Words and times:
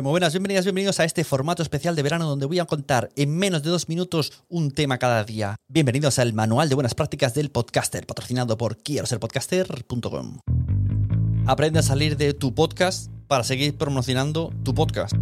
Muy 0.00 0.10
buenas, 0.10 0.32
bienvenidas, 0.32 0.64
bienvenidos 0.64 1.00
a 1.00 1.04
este 1.04 1.22
formato 1.22 1.62
especial 1.62 1.94
de 1.94 2.02
verano 2.02 2.26
donde 2.26 2.46
voy 2.46 2.58
a 2.58 2.64
contar 2.64 3.10
en 3.14 3.36
menos 3.36 3.62
de 3.62 3.68
dos 3.68 3.90
minutos 3.90 4.32
un 4.48 4.70
tema 4.70 4.96
cada 4.96 5.22
día. 5.22 5.56
Bienvenidos 5.68 6.18
al 6.18 6.32
Manual 6.32 6.70
de 6.70 6.74
Buenas 6.74 6.94
Prácticas 6.94 7.34
del 7.34 7.50
Podcaster, 7.50 8.06
patrocinado 8.06 8.56
por 8.56 8.78
quiero 8.78 9.06
ser 9.06 9.20
podcaster.com. 9.20 10.38
Aprende 11.46 11.80
a 11.80 11.82
salir 11.82 12.16
de 12.16 12.32
tu 12.32 12.54
podcast 12.54 13.12
para 13.28 13.44
seguir 13.44 13.76
promocionando 13.76 14.50
tu 14.64 14.74
podcast. 14.74 15.14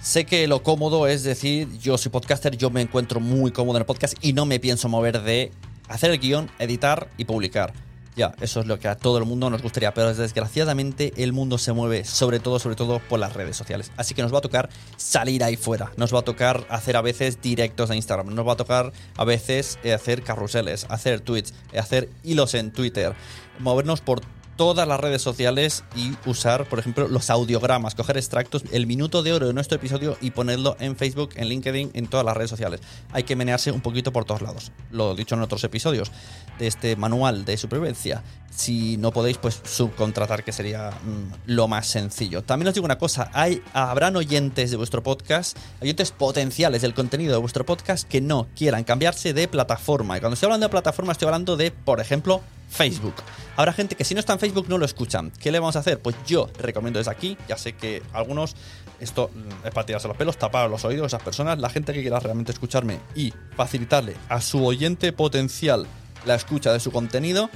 Sé 0.00 0.24
que 0.24 0.48
lo 0.48 0.62
cómodo 0.62 1.06
es 1.06 1.22
decir, 1.22 1.68
yo 1.78 1.98
soy 1.98 2.10
podcaster, 2.10 2.56
yo 2.56 2.70
me 2.70 2.80
encuentro 2.80 3.20
muy 3.20 3.50
cómodo 3.50 3.76
en 3.76 3.82
el 3.82 3.86
podcast 3.86 4.14
y 4.22 4.32
no 4.32 4.46
me 4.46 4.58
pienso 4.58 4.88
mover 4.88 5.20
de 5.20 5.52
hacer 5.88 6.10
el 6.10 6.18
guion, 6.18 6.50
editar 6.58 7.10
y 7.18 7.26
publicar. 7.26 7.85
Ya, 8.16 8.34
eso 8.40 8.60
es 8.60 8.66
lo 8.66 8.78
que 8.78 8.88
a 8.88 8.96
todo 8.96 9.18
el 9.18 9.26
mundo 9.26 9.50
nos 9.50 9.60
gustaría, 9.60 9.92
pero 9.92 10.14
desgraciadamente 10.14 11.12
el 11.18 11.34
mundo 11.34 11.58
se 11.58 11.74
mueve 11.74 12.06
sobre 12.06 12.40
todo, 12.40 12.58
sobre 12.58 12.74
todo 12.74 12.98
por 12.98 13.20
las 13.20 13.34
redes 13.34 13.58
sociales. 13.58 13.92
Así 13.98 14.14
que 14.14 14.22
nos 14.22 14.32
va 14.32 14.38
a 14.38 14.40
tocar 14.40 14.70
salir 14.96 15.44
ahí 15.44 15.56
fuera, 15.56 15.92
nos 15.98 16.14
va 16.14 16.20
a 16.20 16.22
tocar 16.22 16.66
hacer 16.70 16.96
a 16.96 17.02
veces 17.02 17.42
directos 17.42 17.90
de 17.90 17.96
Instagram, 17.96 18.34
nos 18.34 18.48
va 18.48 18.54
a 18.54 18.56
tocar 18.56 18.90
a 19.18 19.24
veces 19.24 19.78
eh, 19.84 19.92
hacer 19.92 20.22
carruseles, 20.22 20.86
hacer 20.88 21.20
tweets, 21.20 21.52
eh, 21.72 21.78
hacer 21.78 22.08
hilos 22.24 22.54
en 22.54 22.72
Twitter, 22.72 23.14
movernos 23.58 24.00
por 24.00 24.22
todas 24.56 24.88
las 24.88 24.98
redes 24.98 25.22
sociales 25.22 25.84
y 25.94 26.12
usar, 26.28 26.68
por 26.68 26.78
ejemplo, 26.78 27.08
los 27.08 27.30
audiogramas, 27.30 27.94
coger 27.94 28.16
extractos, 28.16 28.64
el 28.72 28.86
minuto 28.86 29.22
de 29.22 29.32
oro 29.32 29.46
de 29.46 29.54
nuestro 29.54 29.76
episodio 29.76 30.16
y 30.20 30.30
ponerlo 30.30 30.76
en 30.80 30.96
Facebook, 30.96 31.30
en 31.36 31.48
LinkedIn, 31.48 31.90
en 31.94 32.06
todas 32.06 32.24
las 32.24 32.36
redes 32.36 32.50
sociales. 32.50 32.80
Hay 33.12 33.24
que 33.24 33.36
menearse 33.36 33.70
un 33.70 33.80
poquito 33.80 34.12
por 34.12 34.24
todos 34.24 34.42
lados. 34.42 34.72
Lo 34.90 35.12
he 35.12 35.16
dicho 35.16 35.34
en 35.34 35.42
otros 35.42 35.62
episodios 35.64 36.10
de 36.58 36.66
este 36.66 36.96
manual 36.96 37.44
de 37.44 37.56
supervivencia. 37.56 38.22
Si 38.50 38.96
no 38.96 39.12
podéis, 39.12 39.36
pues 39.38 39.60
subcontratar, 39.64 40.42
que 40.42 40.52
sería 40.52 40.90
mm, 40.90 41.52
lo 41.52 41.68
más 41.68 41.86
sencillo. 41.86 42.42
También 42.42 42.68
os 42.68 42.74
digo 42.74 42.86
una 42.86 42.98
cosa, 42.98 43.30
hay, 43.34 43.62
habrán 43.74 44.16
oyentes 44.16 44.70
de 44.70 44.76
vuestro 44.76 45.02
podcast, 45.02 45.58
oyentes 45.82 46.10
potenciales 46.10 46.82
del 46.82 46.94
contenido 46.94 47.32
de 47.32 47.38
vuestro 47.38 47.66
podcast 47.66 48.08
que 48.08 48.20
no 48.20 48.46
quieran 48.56 48.84
cambiarse 48.84 49.34
de 49.34 49.46
plataforma. 49.48 50.16
Y 50.16 50.20
cuando 50.20 50.34
estoy 50.34 50.46
hablando 50.46 50.66
de 50.66 50.70
plataforma, 50.70 51.12
estoy 51.12 51.26
hablando 51.26 51.56
de, 51.56 51.70
por 51.70 52.00
ejemplo, 52.00 52.40
Facebook. 52.68 53.14
Habrá 53.56 53.72
gente 53.72 53.96
que 53.96 54.04
si 54.04 54.14
no 54.14 54.20
está 54.20 54.32
en 54.32 54.38
Facebook 54.38 54.66
no 54.68 54.78
lo 54.78 54.84
escuchan. 54.84 55.32
¿Qué 55.40 55.50
le 55.50 55.58
vamos 55.58 55.76
a 55.76 55.78
hacer? 55.78 56.00
Pues 56.00 56.16
yo 56.26 56.48
recomiendo 56.58 56.98
desde 56.98 57.10
aquí, 57.10 57.38
ya 57.48 57.56
sé 57.56 57.74
que 57.74 58.02
algunos, 58.12 58.54
esto 59.00 59.30
mm, 59.32 59.66
es 59.66 59.72
para 59.72 59.86
tirarse 59.86 60.08
los 60.08 60.16
pelos, 60.16 60.36
tapar 60.36 60.68
los 60.68 60.84
oídos 60.84 61.04
a 61.04 61.06
esas 61.06 61.22
personas, 61.22 61.58
la 61.58 61.70
gente 61.70 61.92
que 61.92 62.02
quiera 62.02 62.20
realmente 62.20 62.52
escucharme 62.52 62.98
y 63.14 63.32
facilitarle 63.56 64.16
a 64.28 64.40
su 64.40 64.64
oyente 64.64 65.12
potencial 65.12 65.86
la 66.26 66.34
escucha 66.34 66.72
de 66.72 66.80
su 66.80 66.90
contenido, 66.90 67.48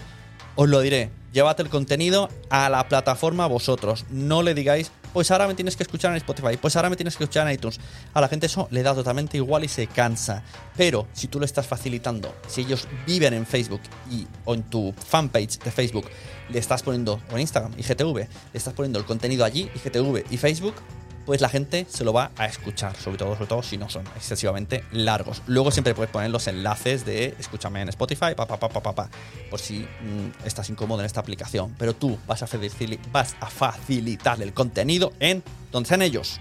os 0.57 0.69
lo 0.69 0.81
diré, 0.81 1.11
llevad 1.33 1.61
el 1.61 1.69
contenido 1.69 2.29
a 2.49 2.69
la 2.69 2.89
plataforma 2.89 3.47
vosotros. 3.47 4.05
No 4.11 4.43
le 4.43 4.55
digáis, 4.55 4.91
pues 5.13 5.31
ahora 5.31 5.47
me 5.47 5.55
tienes 5.55 5.77
que 5.77 5.83
escuchar 5.83 6.13
en 6.13 6.19
Spotify, 6.19 6.57
pues 6.57 6.77
ahora 6.77 6.91
me 6.91 6.97
tienes 6.97 7.17
que 7.17 7.25
escuchar 7.25 7.47
en 7.47 7.55
iTunes. 7.55 7.81
A 8.15 8.21
la 8.21 8.29
gente 8.29 8.47
eso 8.47 8.69
le 8.71 8.83
da 8.83 8.95
totalmente 8.95 9.37
igual 9.37 9.65
y 9.65 9.69
se 9.69 9.87
cansa. 9.87 10.43
Pero 10.77 11.07
si 11.13 11.29
tú 11.29 11.39
lo 11.39 11.45
estás 11.45 11.67
facilitando, 11.67 12.35
si 12.47 12.63
ellos 12.63 12.87
viven 13.07 13.35
en 13.35 13.47
Facebook 13.47 13.81
y 14.11 14.27
o 14.45 14.55
en 14.55 14.63
tu 14.65 14.93
fanpage 14.93 15.59
de 15.59 15.71
Facebook 15.71 16.07
le 16.49 16.59
estás 16.59 16.83
poniendo, 16.83 17.21
o 17.31 17.35
en 17.35 17.41
Instagram, 17.41 17.73
IGTV, 17.79 18.17
le 18.17 18.29
estás 18.53 18.75
poniendo 18.75 18.99
el 18.99 19.05
contenido 19.05 19.45
allí, 19.45 19.71
IGTV 19.75 20.25
y 20.31 20.37
Facebook, 20.37 20.75
pues 21.27 21.41
la 21.41 21.49
gente 21.49 21.87
se 21.89 22.05
lo 22.05 22.13
va 22.13 22.31
a 22.37 22.47
escuchar, 22.47 22.97
sobre 22.97 23.19
todo, 23.19 23.35
sobre 23.35 23.47
todo 23.47 23.63
si 23.63 23.77
no 23.79 23.89
son 23.89 24.05
excesivamente 24.17 24.85
largos. 24.93 25.43
Luego 25.47 25.71
siempre 25.71 25.95
puedes 25.95 26.11
poner 26.11 26.31
los 26.31 26.47
enlaces 26.47 27.05
de 27.05 27.35
escúchame 27.39 27.83
en 27.83 27.89
Spotify, 27.89 28.35
pa, 28.37 28.47
pa, 28.47 28.59
pa, 28.59 28.69
pa, 28.69 28.83
pa, 28.83 28.95
pa, 28.95 29.11
por 29.51 29.61
si 29.61 29.81
mm, 29.81 30.47
estás 30.47 30.71
incómodo 30.71 31.01
en 31.01 31.07
esta 31.07 31.21
aplicación. 31.21 31.75
Pero 31.79 31.95
tú 31.95 32.19
vas 32.27 32.43
a, 32.43 32.49
vas 33.13 33.37
a 33.41 33.47
facilitar 33.47 34.41
el 34.43 34.53
contenido 34.53 35.13
en 35.21 35.43
donde 35.73 35.89
sean 35.89 36.03
ellos. 36.03 36.41